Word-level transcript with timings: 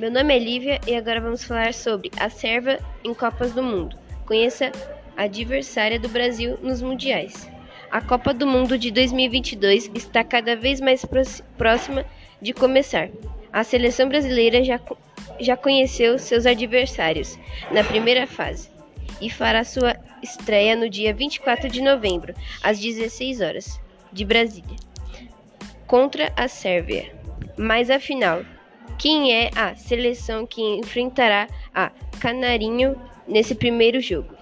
meu 0.00 0.10
nome 0.10 0.34
é 0.34 0.38
Lívia 0.38 0.80
e 0.86 0.96
agora 0.96 1.20
vamos 1.20 1.44
falar 1.44 1.74
sobre 1.74 2.10
a 2.18 2.30
Sérvia 2.30 2.80
em 3.04 3.12
Copas 3.12 3.52
do 3.52 3.62
Mundo. 3.62 3.98
Conheça 4.24 4.72
a 5.14 5.24
adversária 5.24 6.00
do 6.00 6.08
Brasil 6.08 6.58
nos 6.62 6.80
mundiais. 6.80 7.50
A 7.90 8.00
Copa 8.00 8.32
do 8.32 8.46
Mundo 8.46 8.78
de 8.78 8.90
2022 8.90 9.90
está 9.94 10.24
cada 10.24 10.56
vez 10.56 10.80
mais 10.80 11.04
próxima 11.58 12.06
de 12.40 12.54
começar. 12.54 13.10
A 13.52 13.62
seleção 13.62 14.08
brasileira 14.08 14.64
já, 14.64 14.80
já 15.38 15.54
conheceu 15.54 16.18
seus 16.18 16.46
adversários 16.46 17.38
na 17.70 17.84
primeira 17.84 18.26
fase 18.26 18.70
e 19.20 19.28
fará 19.28 19.64
sua 19.64 19.94
estreia 20.22 20.74
no 20.74 20.88
dia 20.88 21.12
24 21.12 21.68
de 21.68 21.82
novembro, 21.82 22.32
às 22.62 22.80
16 22.80 23.42
horas, 23.42 23.78
de 24.10 24.24
Brasília, 24.24 24.76
contra 25.86 26.32
a 26.34 26.48
Sérvia. 26.48 27.12
Mas 27.58 27.90
afinal, 27.90 28.42
quem 28.98 29.32
é 29.34 29.50
a 29.56 29.74
seleção 29.74 30.46
que 30.46 30.62
enfrentará 30.62 31.48
a 31.74 31.90
Canarinho 32.20 32.94
nesse 33.26 33.54
primeiro 33.54 34.00
jogo? 34.00 34.34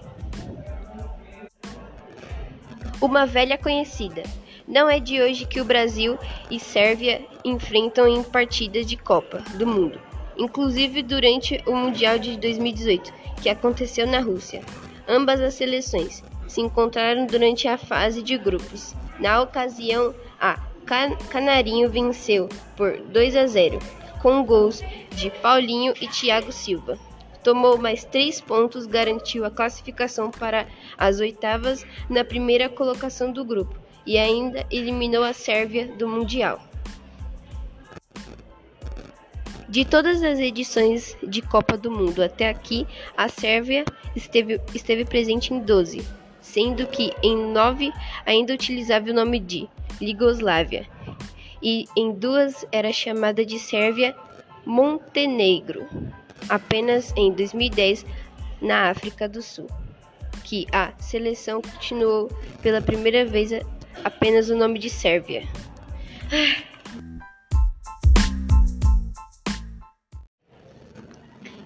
Uma 3.01 3.25
velha 3.25 3.57
conhecida. 3.57 4.23
Não 4.67 4.89
é 4.89 4.99
de 4.99 5.21
hoje 5.21 5.45
que 5.45 5.61
o 5.61 5.65
Brasil 5.65 6.19
e 6.51 6.59
Sérvia 6.59 7.21
enfrentam 7.43 8.07
em 8.07 8.21
partidas 8.21 8.85
de 8.85 8.97
Copa 8.97 9.41
do 9.55 9.65
Mundo, 9.65 9.99
inclusive 10.37 11.01
durante 11.01 11.63
o 11.65 11.73
Mundial 11.73 12.19
de 12.19 12.37
2018, 12.37 13.13
que 13.41 13.49
aconteceu 13.49 14.05
na 14.05 14.19
Rússia. 14.19 14.61
Ambas 15.07 15.41
as 15.41 15.55
seleções 15.55 16.23
se 16.47 16.61
encontraram 16.61 17.25
durante 17.25 17.67
a 17.67 17.77
fase 17.77 18.21
de 18.21 18.37
grupos. 18.37 18.93
Na 19.19 19.41
ocasião, 19.41 20.13
a 20.39 20.59
Can 20.85 21.15
Canarinho 21.29 21.89
venceu 21.89 22.49
por 22.75 22.97
2 22.97 23.35
a 23.35 23.47
0, 23.47 23.79
com 24.21 24.43
gols 24.43 24.81
de 25.11 25.29
Paulinho 25.29 25.93
e 25.99 26.07
Thiago 26.07 26.51
Silva 26.51 26.97
tomou 27.43 27.77
mais 27.77 28.03
três 28.03 28.41
pontos, 28.41 28.85
garantiu 28.85 29.45
a 29.45 29.51
classificação 29.51 30.29
para 30.31 30.67
as 30.97 31.19
oitavas 31.19 31.85
na 32.09 32.23
primeira 32.23 32.69
colocação 32.69 33.31
do 33.31 33.43
grupo 33.45 33.75
e 34.05 34.17
ainda 34.17 34.65
eliminou 34.71 35.23
a 35.23 35.33
Sérvia 35.33 35.87
do 35.87 36.07
Mundial. 36.07 36.61
De 39.67 39.85
todas 39.85 40.23
as 40.23 40.39
edições 40.39 41.15
de 41.21 41.43
Copa 41.43 41.77
do 41.77 41.91
Mundo 41.91 42.23
até 42.23 42.49
aqui, 42.49 42.87
a 43.15 43.29
Sérvia 43.29 43.85
esteve, 44.15 44.59
esteve 44.73 45.05
presente 45.05 45.53
em 45.53 45.59
12, 45.59 46.03
sendo 46.41 46.87
que 46.87 47.13
em 47.21 47.51
9 47.51 47.93
ainda 48.25 48.53
utilizava 48.53 49.11
o 49.11 49.13
nome 49.13 49.39
de 49.39 49.69
Ligoslávia, 50.01 50.87
e 51.61 51.85
em 51.95 52.13
duas 52.13 52.65
era 52.71 52.91
chamada 52.91 53.45
de 53.45 53.59
Sérvia 53.59 54.15
Montenegro 54.65 55.87
apenas 56.47 57.13
em 57.15 57.31
2010 57.33 58.05
na 58.61 58.89
África 58.89 59.27
do 59.27 59.41
Sul, 59.41 59.67
que 60.43 60.67
a 60.71 60.93
seleção 60.99 61.61
continuou 61.61 62.29
pela 62.61 62.81
primeira 62.81 63.25
vez 63.25 63.51
apenas 64.03 64.49
o 64.49 64.55
nome 64.55 64.79
de 64.79 64.89
Sérvia. 64.89 65.43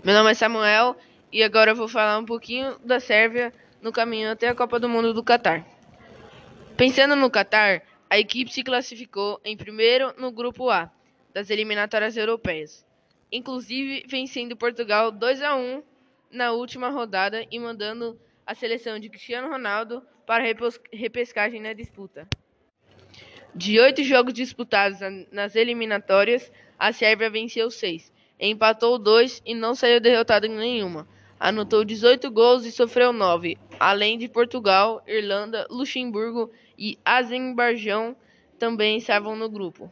Meu 0.03 0.13
nome 0.13 0.31
é 0.31 0.33
Samuel 0.33 0.97
e 1.31 1.41
agora 1.43 1.71
eu 1.71 1.75
vou 1.75 1.87
falar 1.87 2.17
um 2.17 2.25
pouquinho 2.25 2.77
da 2.83 2.99
Sérvia 2.99 3.53
no 3.81 3.91
caminho 3.91 4.31
até 4.31 4.49
a 4.49 4.55
Copa 4.55 4.79
do 4.79 4.89
Mundo 4.89 5.13
do 5.13 5.23
Catar. 5.23 5.65
Pensando 6.75 7.15
no 7.15 7.29
Catar, 7.29 7.83
a 8.13 8.19
equipe 8.19 8.53
se 8.53 8.61
classificou 8.61 9.41
em 9.43 9.57
primeiro 9.57 10.13
no 10.19 10.31
grupo 10.31 10.69
A 10.69 10.91
das 11.33 11.49
eliminatórias 11.49 12.15
europeias 12.15 12.85
inclusive 13.31 14.05
vencendo 14.07 14.55
Portugal 14.55 15.11
2 15.11 15.41
a 15.41 15.55
1 15.55 15.81
na 16.29 16.51
última 16.51 16.89
rodada 16.89 17.43
e 17.49 17.57
mandando 17.57 18.15
a 18.45 18.53
seleção 18.53 18.99
de 18.99 19.09
Cristiano 19.09 19.49
Ronaldo 19.49 20.03
para 20.27 20.43
repescagem 20.91 21.59
na 21.59 21.73
disputa. 21.73 22.27
De 23.55 23.79
oito 23.79 24.03
jogos 24.03 24.35
disputados 24.35 24.99
nas 25.31 25.55
eliminatórias, 25.55 26.51
a 26.77 26.93
Sérvia 26.93 27.31
venceu 27.31 27.71
seis, 27.71 28.13
empatou 28.39 28.99
dois 28.99 29.41
e 29.43 29.55
não 29.55 29.73
saiu 29.73 29.99
derrotada 29.99 30.45
em 30.45 30.55
nenhuma. 30.55 31.07
Anotou 31.39 31.83
18 31.83 32.29
gols 32.29 32.63
e 32.63 32.71
sofreu 32.71 33.11
nove, 33.11 33.57
além 33.83 34.17
de 34.17 34.29
Portugal, 34.29 35.03
Irlanda, 35.05 35.67
Luxemburgo 35.69 36.49
e 36.77 36.97
Azerbaijão 37.03 38.15
também 38.57 38.97
estavam 38.97 39.35
no 39.35 39.49
grupo. 39.49 39.91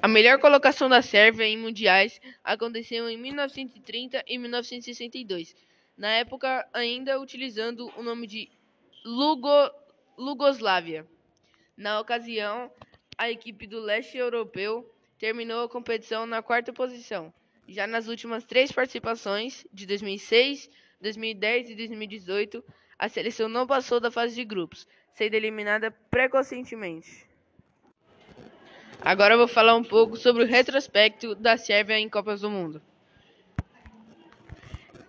A 0.00 0.08
melhor 0.08 0.38
colocação 0.38 0.88
da 0.88 1.02
Sérvia 1.02 1.44
em 1.44 1.58
mundiais 1.58 2.18
aconteceu 2.42 3.10
em 3.10 3.18
1930 3.18 4.24
e 4.26 4.38
1962, 4.38 5.54
na 5.98 6.08
época 6.12 6.66
ainda 6.72 7.20
utilizando 7.20 7.92
o 7.94 8.02
nome 8.02 8.26
de 8.26 8.48
Lugo, 9.04 9.70
Lugoslávia. 10.16 11.06
Na 11.76 12.00
ocasião, 12.00 12.72
a 13.18 13.30
equipe 13.30 13.66
do 13.66 13.80
leste 13.80 14.16
europeu 14.16 14.90
terminou 15.18 15.64
a 15.64 15.68
competição 15.68 16.24
na 16.24 16.42
quarta 16.42 16.72
posição. 16.72 17.30
Já 17.68 17.86
nas 17.86 18.08
últimas 18.08 18.44
três 18.44 18.72
participações, 18.72 19.66
de 19.70 19.84
2006, 19.84 20.70
2010 21.00 21.70
e 21.70 21.74
2018, 21.74 22.64
a 22.98 23.08
seleção 23.08 23.48
não 23.48 23.66
passou 23.66 23.98
da 23.98 24.10
fase 24.10 24.34
de 24.34 24.44
grupos, 24.44 24.86
sendo 25.14 25.34
eliminada 25.34 25.90
precocemente. 26.10 27.28
Agora 29.00 29.36
vou 29.36 29.48
falar 29.48 29.74
um 29.74 29.82
pouco 29.82 30.16
sobre 30.16 30.42
o 30.42 30.46
retrospecto 30.46 31.34
da 31.34 31.56
Sérvia 31.56 31.98
em 31.98 32.08
Copas 32.08 32.42
do 32.42 32.50
Mundo. 32.50 32.82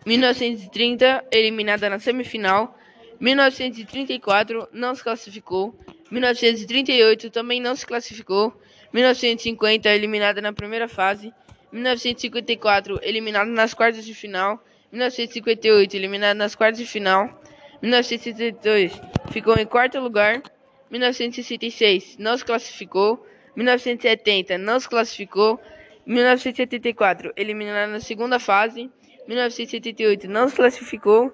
1930, 0.05 1.25
eliminada 1.31 1.89
na 1.89 1.99
semifinal. 1.99 2.77
1934, 3.19 4.69
não 4.71 4.95
se 4.95 5.03
classificou. 5.03 5.77
1938, 6.09 7.29
também 7.29 7.61
não 7.61 7.75
se 7.75 7.85
classificou. 7.85 8.53
1950, 8.93 9.89
eliminada 9.89 10.41
na 10.41 10.53
primeira 10.53 10.87
fase. 10.87 11.33
1954, 11.71 12.99
eliminada 13.03 13.49
nas 13.49 13.73
quartas 13.73 14.05
de 14.05 14.13
final. 14.13 14.63
1958, 14.91 15.95
eliminada 15.95 16.33
nas 16.33 16.55
quartas 16.55 16.79
de 16.79 16.85
final. 16.85 17.41
1962, 17.81 18.99
ficou 19.31 19.57
em 19.57 19.65
quarto 19.65 19.99
lugar. 19.99 20.41
1966, 20.89 22.17
não 22.19 22.37
se 22.37 22.43
classificou. 22.43 23.25
1970 23.55 24.57
não 24.57 24.79
se 24.79 24.89
classificou. 24.89 25.59
1974 26.05 27.33
eliminado 27.35 27.91
na 27.91 27.99
segunda 27.99 28.39
fase. 28.39 28.89
1978 29.27 30.27
não 30.27 30.49
se 30.49 30.55
classificou. 30.55 31.33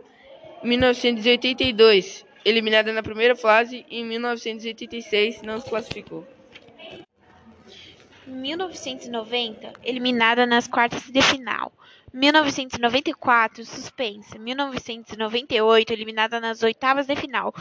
1982 0.63 2.25
eliminada 2.45 2.94
na 2.94 3.03
primeira 3.03 3.35
fase 3.35 3.85
e 3.89 4.00
em 4.00 4.06
1986 4.06 5.41
não 5.41 5.59
se 5.59 5.69
classificou. 5.69 6.25
1990 8.25 9.74
eliminada 9.84 10.45
nas 10.45 10.68
quartas 10.68 11.03
de 11.09 11.22
final. 11.22 11.72
1994, 12.18 13.64
suspensa. 13.64 14.40
1998, 14.40 15.94
eliminada 15.94 16.40
nas 16.40 16.64
oitavas 16.64 17.06
de 17.06 17.16
final. 17.16 17.54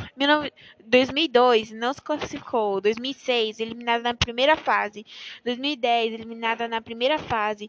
2002, 0.83 1.73
não 1.73 1.93
se 1.93 2.01
classificou. 2.01 2.81
2006, 2.81 3.61
eliminada 3.61 4.03
na 4.03 4.15
primeira 4.15 4.57
fase. 4.57 5.05
2010, 5.45 6.15
eliminada 6.15 6.67
na 6.67 6.81
primeira 6.81 7.19
fase. 7.19 7.69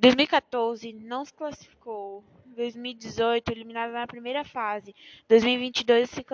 2014, 0.00 0.92
não 0.92 1.24
se 1.24 1.32
classificou. 1.32 2.24
2018, 2.56 3.52
eliminada 3.52 3.92
na 3.92 4.06
primeira 4.06 4.42
fase. 4.42 4.92
2022, 5.28 6.10
se 6.10 6.26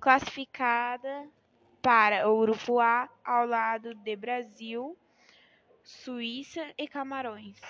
classificada 0.00 1.28
para 1.82 2.26
o 2.30 2.40
grupo 2.40 2.80
A, 2.80 3.10
ao 3.22 3.46
lado 3.46 3.94
de 3.94 4.16
Brasil, 4.16 4.96
Suíça 5.84 6.64
e 6.78 6.88
Camarões. 6.88 7.60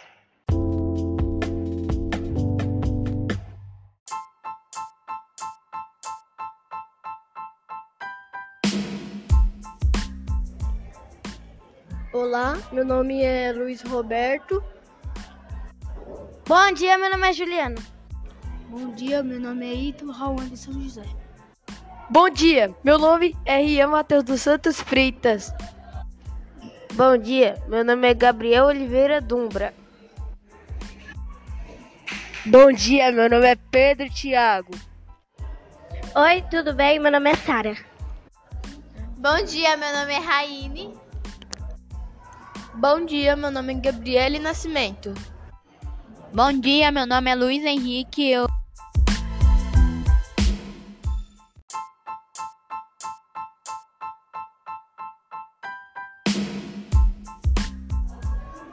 Olá, 12.16 12.56
meu 12.72 12.82
nome 12.82 13.22
é 13.22 13.52
Luiz 13.52 13.82
Roberto. 13.82 14.64
Bom 16.48 16.72
dia, 16.72 16.96
meu 16.96 17.10
nome 17.10 17.28
é 17.28 17.32
Juliano. 17.34 17.76
Bom 18.70 18.90
dia, 18.92 19.22
meu 19.22 19.38
nome 19.38 19.66
é 19.66 19.74
Ito 19.74 20.10
Raul 20.10 20.40
de 20.40 20.56
São 20.56 20.72
José. 20.82 21.02
Bom 22.08 22.30
dia, 22.30 22.74
meu 22.82 22.98
nome 22.98 23.36
é 23.44 23.58
Rian 23.58 23.88
Matheus 23.88 24.24
dos 24.24 24.40
Santos 24.40 24.80
Freitas. 24.80 25.52
Bom 26.94 27.18
dia, 27.18 27.62
meu 27.68 27.84
nome 27.84 28.08
é 28.08 28.14
Gabriel 28.14 28.64
Oliveira 28.64 29.20
Dumbra. 29.20 29.74
Bom 32.46 32.72
dia, 32.72 33.12
meu 33.12 33.28
nome 33.28 33.46
é 33.46 33.56
Pedro 33.56 34.08
Thiago. 34.08 34.72
Oi, 36.14 36.42
tudo 36.50 36.72
bem? 36.72 36.98
Meu 36.98 37.12
nome 37.12 37.30
é 37.30 37.36
Sara. 37.36 37.76
Bom 39.18 39.44
dia, 39.44 39.76
meu 39.76 39.92
nome 39.92 40.14
é 40.14 40.18
Raine. 40.18 41.05
Bom 42.78 43.06
dia, 43.06 43.34
meu 43.34 43.50
nome 43.50 43.72
é 43.72 43.76
Gabriele 43.76 44.38
Nascimento. 44.38 45.14
Bom 46.30 46.52
dia, 46.52 46.92
meu 46.92 47.06
nome 47.06 47.30
é 47.30 47.34
Luiz 47.34 47.64
Henrique. 47.64 48.30
Eu... 48.30 48.46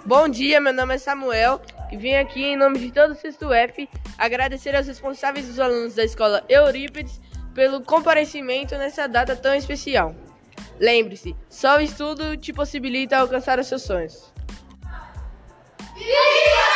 Bom 0.06 0.28
dia, 0.28 0.60
meu 0.60 0.74
nome 0.74 0.96
é 0.96 0.98
Samuel 0.98 1.62
e 1.90 1.96
vim 1.96 2.16
aqui 2.16 2.44
em 2.44 2.58
nome 2.58 2.80
de 2.80 2.92
todo 2.92 3.12
o 3.12 3.16
sexto 3.16 3.54
F 3.54 3.88
agradecer 4.18 4.76
aos 4.76 4.86
responsáveis 4.86 5.48
dos 5.48 5.62
alunos 5.62 5.96
da 5.96 6.04
escola 6.04 6.44
Eurípides 6.50 7.22
pelo 7.56 7.82
comparecimento 7.82 8.78
nessa 8.78 9.08
data 9.08 9.34
tão 9.34 9.56
especial. 9.56 10.14
Lembre-se, 10.80 11.36
só 11.50 11.78
o 11.78 11.82
estudo 11.82 12.36
te 12.36 12.52
possibilita 12.52 13.18
alcançar 13.18 13.60
os 13.60 13.68
seus 13.68 13.84
sonhos. 13.84 14.34
Viva! 15.96 16.73